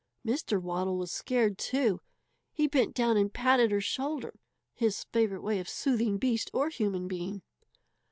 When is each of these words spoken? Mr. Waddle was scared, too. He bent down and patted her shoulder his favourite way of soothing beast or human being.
Mr. 0.25 0.59
Waddle 0.59 0.97
was 0.97 1.11
scared, 1.11 1.59
too. 1.59 2.01
He 2.51 2.65
bent 2.65 2.95
down 2.95 3.17
and 3.17 3.31
patted 3.31 3.69
her 3.69 3.79
shoulder 3.81 4.39
his 4.73 5.03
favourite 5.03 5.43
way 5.43 5.59
of 5.59 5.69
soothing 5.69 6.17
beast 6.17 6.49
or 6.55 6.69
human 6.69 7.07
being. 7.07 7.43